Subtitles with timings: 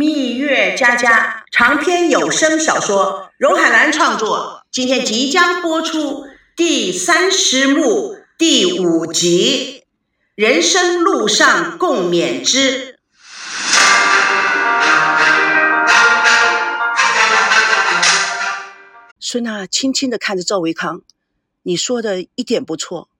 [0.00, 6.26] 蜜月佳佳长篇有声小说，荣海兰创作，今天即将播出
[6.56, 9.84] 第三十幕第五集。
[10.34, 12.98] 人生路上共勉之。
[19.18, 21.02] 孙娜轻轻的看着赵维康
[21.64, 23.10] ：“你说的一点不错。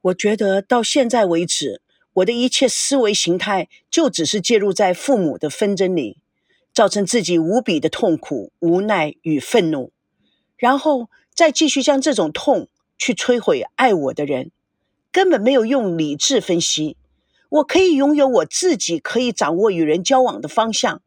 [0.00, 1.82] 我觉得到现在为止。”
[2.14, 6.18] 我的一切思维形态就只是介入在父母的纷争里，
[6.74, 9.92] 造成自己无比的痛苦、无奈与愤怒，
[10.56, 14.50] 然后再继续将这种痛去摧毁爱我的人，
[15.12, 16.96] 根本没有用理智分析。
[17.48, 21.02] 我可以拥有我自己可以掌握与人交往的方向，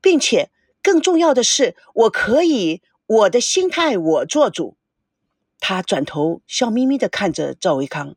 [0.00, 0.50] 并且
[0.80, 4.76] 更重要的是，我可以我的心态我做主。
[5.58, 8.14] 他转头笑眯眯地看着赵维康，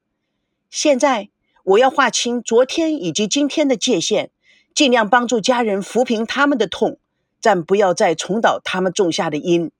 [0.69, 1.29] 现在。
[1.69, 4.31] 我要划清昨天以及今天的界限，
[4.73, 6.97] 尽量帮助家人抚平他们的痛，
[7.41, 9.71] 但不要再重蹈他们种下的因。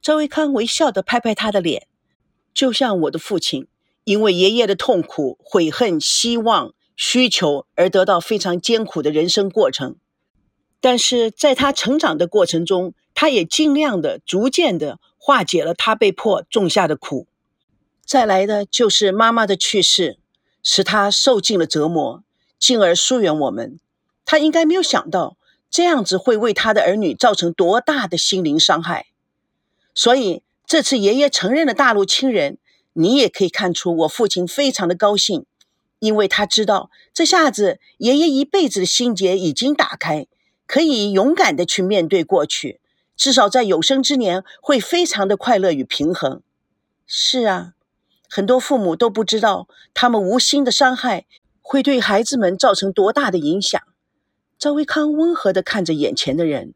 [0.00, 1.88] 周维康微笑地拍拍他的脸，
[2.52, 3.66] 就像我的父亲，
[4.04, 9.96] 因为爷爷的痛苦、悔恨、希望、需求而得到非常艰苦的人生过程。
[10.80, 17.26] 但是在他成长的过程中，他也尽量的、逐渐的化解了他被迫种下的苦。
[18.06, 20.18] 再来的就是妈妈的去世。
[20.64, 22.24] 使他受尽了折磨，
[22.58, 23.78] 进而疏远我们。
[24.24, 25.36] 他应该没有想到
[25.70, 29.06] 这样子会为他的儿女造成多大的心灵伤害。
[29.94, 32.56] 所以这次爷爷承认了大陆亲人，
[32.94, 35.44] 你也可以看出我父亲非常的高兴，
[35.98, 40.26] 因为他知道这下子爷爷一辈子的心结已经打开，
[40.66, 42.80] 可以勇敢的去面对过去，
[43.14, 46.40] 至少在有生之年会非常的快乐与平衡。
[47.06, 47.74] 是啊。
[48.36, 51.24] 很多父母都不知道，他们无心的伤害
[51.62, 53.80] 会对孩子们造成多大的影响。
[54.58, 56.74] 赵维康温和地看着眼前的人，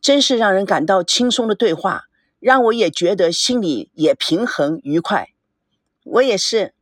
[0.00, 2.06] 真是让人感到轻松的对话，
[2.40, 5.28] 让我也觉得心里也平衡愉快。
[6.02, 6.74] 我也是，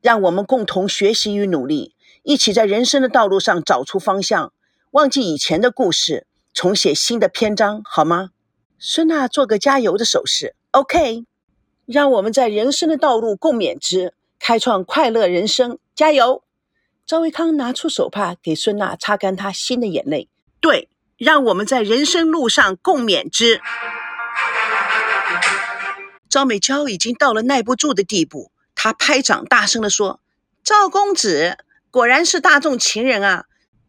[0.00, 1.94] 让我们共同学习与努力，
[2.24, 4.52] 一起在人生的道路上找出方向，
[4.90, 8.30] 忘记以前的故事，重写新的篇章，好吗？
[8.80, 11.26] 孙娜做个加油的手势，OK。
[11.92, 16.44] 让我们在人生的道路共勉之，开创快乐人生，加油！
[17.04, 20.28] 赵维康拿出手帕给孙娜擦干她新的眼泪。
[20.60, 23.60] 对，让我们在人生路上共勉之。
[26.28, 30.20] 赵美娇已经到了耐不住的地步，她拍掌大声地说
[30.62, 31.58] ：“赵公子
[31.90, 33.46] 果然是大众情人啊！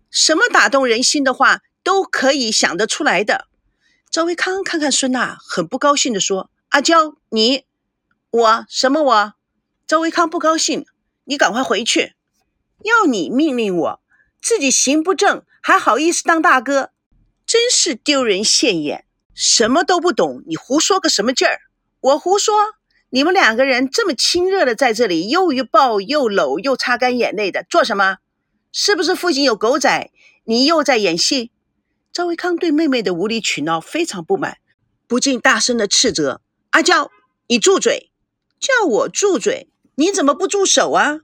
[0.10, 3.46] 什么打动人心的话都可以想得出来的。”
[4.10, 7.66] 赵维康看看孙娜，很不高兴地说：“阿娇，你。”
[8.32, 9.34] 我什么我？
[9.86, 10.86] 周维康不高兴，
[11.26, 12.14] 你赶快回去。
[12.82, 14.02] 要你命令我，
[14.42, 16.92] 自己行不正还好意思当大哥，
[17.46, 19.04] 真是丢人现眼。
[19.34, 21.60] 什么都不懂，你胡说个什么劲儿？
[22.00, 22.56] 我胡说？
[23.10, 28.20] 你们两个人这么亲热的在这里，又一抱又搂又擦干眼泪的，做什么？
[28.72, 30.10] 是不是附近有狗仔？
[30.46, 31.52] 你又在演戏？
[32.14, 34.60] 赵维康对妹妹的无理取闹非常不满，
[35.06, 36.40] 不禁大声的斥责
[36.72, 37.12] ：“阿娇，
[37.48, 38.08] 你住嘴！”
[38.62, 39.68] 叫我住嘴！
[39.96, 41.22] 你怎么不住手啊？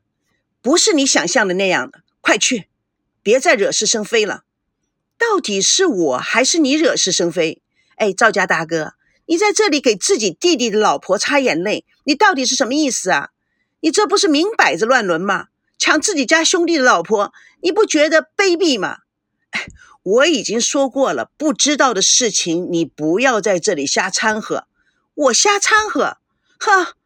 [0.60, 2.68] 不是你想象的那样的，快去，
[3.22, 4.42] 别再惹是生非了。
[5.20, 7.62] 到底是我还是你惹是生非？
[7.98, 8.96] 哎，赵家大哥，
[9.28, 13.30] 你在这里给自己弟弟的老婆擦眼泪，你到底是什么意思啊？
[13.82, 15.50] 你这不是明摆着乱伦吗？
[15.78, 17.32] 抢自己家兄弟的老婆，
[17.62, 18.98] 你不觉得卑鄙吗？
[19.52, 19.68] 哎，
[20.02, 24.66] 我已经说过了，不知道的事情你不要在这里瞎掺和。
[25.14, 26.18] 我瞎掺和？
[26.60, 26.97] 哼！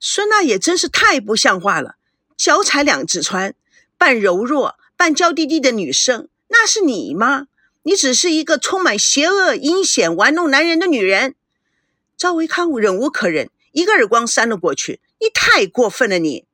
[0.00, 1.96] 孙娜也真是太不像话了，
[2.34, 3.54] 脚踩两只船，
[3.98, 7.48] 扮柔弱、扮娇滴滴的女生，那是你吗？
[7.82, 11.34] 你只是一个充满邪恶、阴险、玩弄男人的女人。
[12.16, 15.00] 赵维康忍无可忍，一个耳光扇了过去。
[15.20, 16.46] 你太过分了，你！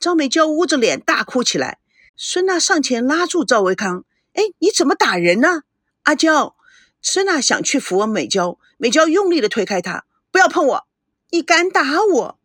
[0.00, 1.78] 赵美娇捂着脸大哭起来。
[2.16, 5.64] 孙娜上前拉住赵维康：“哎，你怎么打人呢？”
[6.04, 6.56] 阿娇，
[7.02, 10.86] 孙娜想去扶美娇，美娇用力的推开她：“不要碰我！
[11.30, 12.38] 你敢打我！”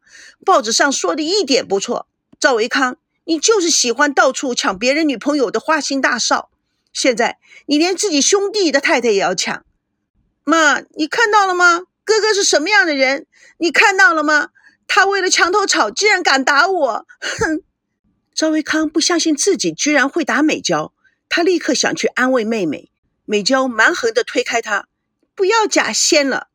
[0.46, 2.08] 报纸上说的一点不错，
[2.40, 6.50] 赵维康，你就是喜欢到处抢别人女朋友的花心大少。
[6.94, 7.38] 现在
[7.68, 9.64] 你连自己兄弟的太太也要抢，
[10.44, 11.84] 妈，你看到了吗？
[12.04, 13.28] 哥哥是什么样的人？
[13.58, 14.50] 你看到了吗？
[14.88, 17.06] 他为了墙头草，竟然敢打我！
[17.20, 17.62] 哼！
[18.34, 20.94] 赵维康不相信自己居然会打美娇，
[21.30, 22.92] 他立刻想去安慰妹妹。
[23.24, 24.88] 美娇蛮横地推开他，
[25.34, 26.48] 不要假仙了，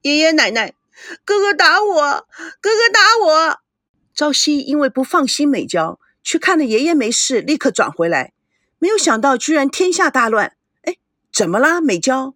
[0.00, 0.72] 爷爷奶奶。
[1.24, 2.26] 哥哥打我，
[2.60, 3.60] 哥哥打我！
[4.14, 8.32] 朝夕因为不放心美娇，去看了爷爷没事，立刻转回来，
[8.78, 10.56] 没有想到居然天下大乱。
[10.82, 10.96] 哎，
[11.32, 12.34] 怎么啦，美娇？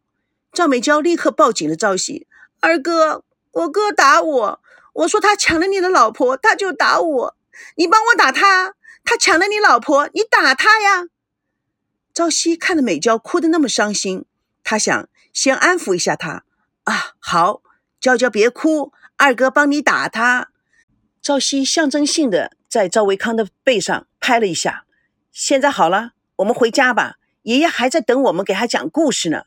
[0.52, 2.26] 赵美娇立刻抱紧了赵熙。
[2.60, 4.60] 二哥，我哥打我，
[4.94, 7.36] 我说他抢了你的老婆，他就打我。
[7.76, 8.74] 你帮我打他，
[9.04, 11.04] 他抢了你老婆，你打他呀。
[12.14, 14.24] 赵熙看着美娇哭得那么伤心，
[14.64, 16.44] 他想先安抚一下她。
[16.84, 17.60] 啊，好，
[18.00, 20.48] 娇娇别哭，二哥帮你打他。
[21.20, 24.84] 赵熙象征性的在赵维康的背上拍了一下。
[25.32, 29.44] 现在好了，我们回家吧，爷爷还在等我们给他讲故事呢。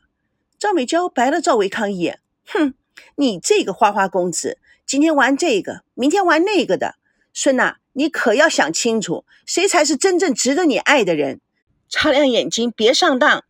[0.58, 2.74] 赵美娇白了赵维康一眼，哼，
[3.16, 6.96] 你这个花花公子，今天玩这个，明天玩那个的。
[7.32, 11.40] 孙娜，你可要想清楚，谁才是真正值得你爱的人。
[11.88, 13.44] 擦亮眼睛，别上当，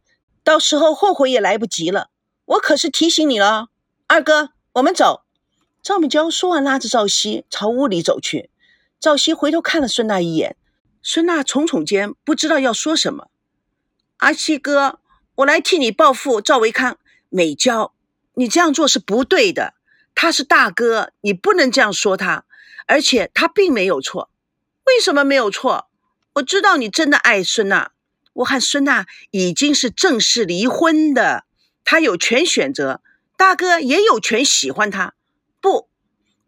[0.45, 2.11] 到时候后悔也来不及了。
[2.45, 3.69] 我可是提醒你了，
[4.07, 5.23] 二哥，我们走。
[5.83, 8.51] 赵美娇说完，拉着赵熙朝屋里走去。
[9.01, 10.57] 赵熙回头看了孙娜一眼，
[11.03, 13.31] 孙娜耸耸肩，不知道要说什么。
[14.19, 15.01] 阿西哥，
[15.37, 16.99] 我来替你报复赵维康。
[17.29, 17.95] 美娇，
[18.35, 19.75] 你这样做是不对的，
[20.15, 22.45] 他是大哥，你不能这样说他，
[22.87, 24.31] 而且他并没有错。
[24.85, 25.89] 为什么没有错？
[26.35, 27.91] 我知道你真的爱孙娜。
[28.35, 31.45] 我和孙娜已经是正式离婚的，
[31.85, 33.03] 他有权选择，
[33.41, 35.15] 大哥也有权喜欢他。
[35.63, 35.89] 不，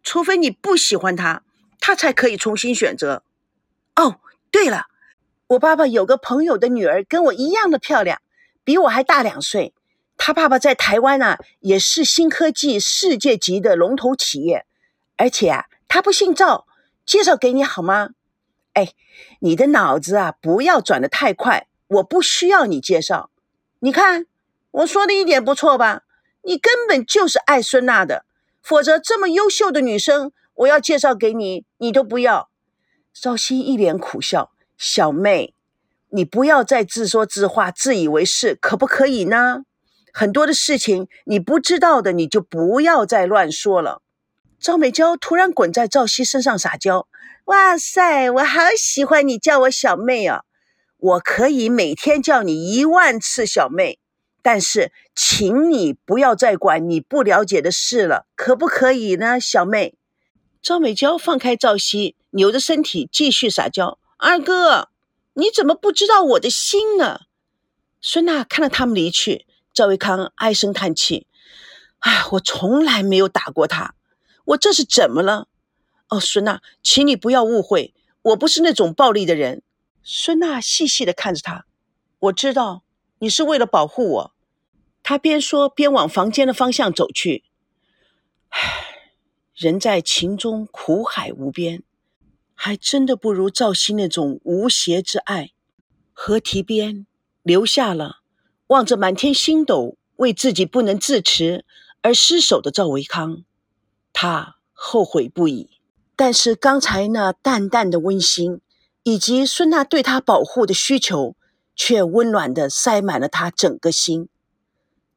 [0.02, 1.42] 除非你不喜欢他，
[1.80, 3.22] 他才可以重新选择。
[3.96, 4.88] 哦，对了，
[5.46, 8.20] 我爸爸有个朋友的女儿跟我一样的漂亮，
[8.62, 9.72] 比我还大两岁。
[10.18, 14.66] 他爸爸在台湾啊，也是新科技世界级的龙头企业，
[15.16, 16.66] 而且啊，他不姓赵，
[17.06, 18.10] 介绍给你好吗？
[18.74, 18.92] 哎，
[19.40, 21.68] 你的脑子啊，不要转得太快。
[21.86, 23.30] 我不需要你介绍，
[23.78, 24.26] 你看
[24.72, 26.02] 我说的一点不错吧？
[26.42, 28.24] 你根本就是爱孙娜的，
[28.62, 32.50] 否则这么优秀的女生，我要介绍给你，你都不要。
[33.12, 35.54] 赵熙一脸苦笑：“小妹，
[36.10, 39.64] 你不要再自说自话、自以为是，可不可以呢？
[40.12, 44.02] 很多的事情你不知道的，你就不要再乱说了。”
[44.58, 47.06] 赵美娇突然滚在赵熙身上撒娇
[47.46, 50.42] ：“哇塞，我好喜欢你叫我小妹啊！”
[50.98, 53.98] 我可以每天叫你一万次小妹，
[54.42, 59.94] 但是请你不要再管你不了解的事了，可不可以呢，小妹？
[60.60, 63.98] 赵美娇放开赵熙，扭着身体继续撒娇。
[64.16, 64.90] 二哥，
[65.34, 67.20] 你怎么不知道我的心呢？
[68.00, 71.26] 孙娜看到他们离去，赵维康唉声叹气
[72.00, 73.94] ：“哎，我从来没有打过他，
[74.44, 75.46] 我这是怎么了？
[76.08, 79.62] 哦，孙娜，请你不要误会，我不是那种暴力的人。”
[80.04, 81.64] 孙娜细细的看着他，
[82.18, 82.82] 我知道
[83.22, 84.34] 你是为了保护我。
[85.04, 87.44] 他边说边往房间的方向走去。
[88.48, 88.58] 唉，
[89.54, 91.84] 人在情中苦海无边，
[92.54, 95.52] 还真的不如赵熙那种无邪之爱。
[96.12, 97.06] 河堤边
[97.44, 98.22] 留下了
[98.66, 101.64] 望着满天星斗，为自己不能自持
[102.00, 103.44] 而失手的赵维康，
[104.12, 105.70] 他后悔不已。
[106.16, 108.60] 但是刚才那淡淡的温馨。
[109.04, 111.34] 以及孙娜对他保护的需求，
[111.74, 114.28] 却温暖的塞满了他整个心。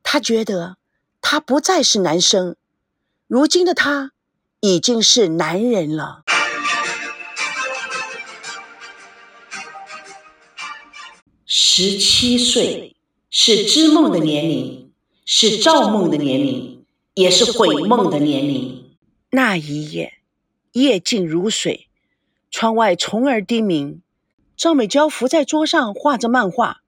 [0.04, 0.78] 他觉得
[1.22, 2.56] 他不再是男生，
[3.28, 4.12] 如今的他
[4.60, 6.24] 已经是男人了。
[11.46, 12.96] 十七岁
[13.30, 14.92] 是织梦的年龄，
[15.25, 18.95] 是造梦的年龄，也是毁梦的年龄。
[19.31, 20.14] 那一夜，
[20.71, 21.90] 夜静如水。
[22.50, 24.02] 窗外虫儿低鸣，
[24.57, 26.81] 赵美娇伏在桌上画着漫画。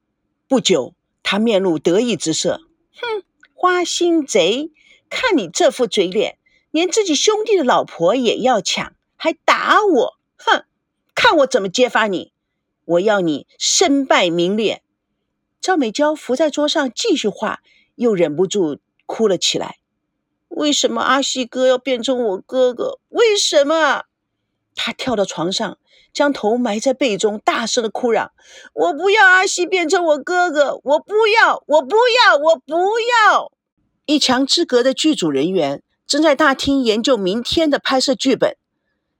[0.48, 0.94] 不久，
[1.24, 2.62] 她面露得意之色。
[2.94, 4.72] 哼，花心贼，
[5.10, 6.38] 看你这副嘴脸，
[6.72, 10.18] 连自己兄弟的老婆也要抢，还打我！
[10.38, 10.64] 哼，
[11.14, 12.32] 看我怎么揭发你！
[12.86, 14.82] 我要你身败名裂！
[15.60, 17.60] 赵美娇伏在桌上继续画，
[17.96, 19.80] 又忍不住哭了起来。
[20.48, 23.00] 为什么阿西哥要变成我哥哥？
[23.10, 24.04] 为什么？
[24.78, 25.78] 他跳到床上，
[26.14, 28.32] 将头埋在被中，大声的哭嚷
[28.74, 30.80] ：“我不要阿西变成我哥哥！
[30.84, 31.64] 我不要！
[31.66, 32.38] 我不要！
[32.38, 33.52] 我不要！”
[34.06, 38.56] 一墙之隔的剧组人员正在大厅研究明天的拍摄剧本。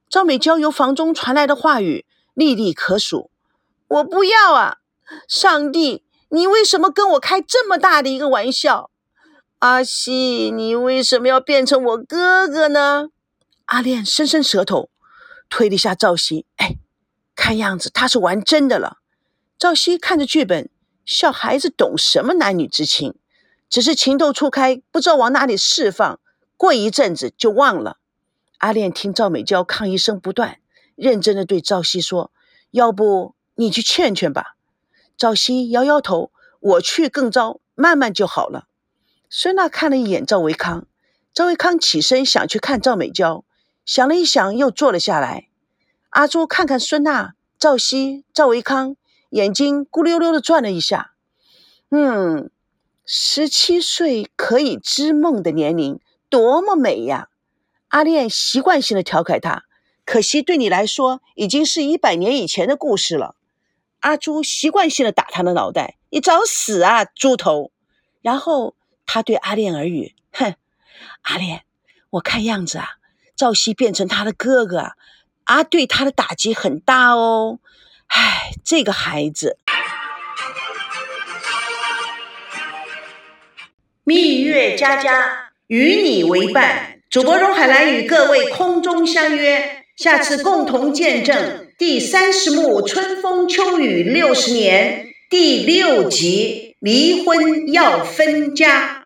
[0.10, 3.30] 赵美娇由房中传来的话语历历可数
[3.90, 4.78] ：“我不要啊！
[5.28, 8.92] 上帝，你为什么跟我开这么大的一个玩笑？
[9.60, 13.10] 阿西，你为什么要变成我哥哥呢？”
[13.66, 14.90] 阿恋伸伸舌头。
[15.50, 16.78] 推了一下赵熙，哎，
[17.36, 18.98] 看样子他是玩真的了。
[19.58, 20.70] 赵熙看着剧本，
[21.06, 23.16] 小孩子懂什么男女之情，
[23.70, 26.20] 只是情窦初开，不知道往哪里释放，
[26.56, 27.98] 过一阵子就忘了。
[28.60, 30.60] 阿恋听赵美娇抗议声不断，
[30.96, 32.32] 认真的对赵熙说
[32.72, 34.56] ：“要不你去劝劝吧。”
[35.18, 38.68] 赵熙摇摇头：“我去更糟，慢慢就好了。
[39.30, 40.88] 孙娜看了一眼赵维康，
[41.34, 43.44] 赵维康起身想去看赵美娇，
[43.88, 45.48] 想了一想又坐了下来。
[46.10, 48.98] 阿朱看看孙娜、赵熙、赵维康，
[49.30, 51.14] 眼睛咕溜溜的转了一下。
[51.90, 52.52] 嗯，
[53.06, 57.30] 十七岁可以织梦的年龄，多么美呀！
[57.88, 59.64] 阿恋习惯性的调侃他，
[60.04, 63.36] 可惜对你来说，已经是一百年以前的故事了。
[64.02, 67.72] 阿朱习惯性的打他的脑袋：“你找死啊，猪头！”
[68.22, 68.76] 然后
[69.06, 70.56] 他对阿恋耳语：“哼，
[71.22, 71.64] 阿恋，
[72.10, 72.97] 我看样子啊，
[73.38, 74.94] 赵熙变成他的哥哥，
[75.44, 77.60] 啊，对他的打击很大哦。
[78.08, 79.58] 唉，这个孩子。”
[84.04, 87.02] 蜜月佳佳与你为伴。
[87.10, 98.97] 主播荣海兰与各位空中相约，下次共同见证第三十幕《春风秋雨六十年》第六集《离婚要分家》。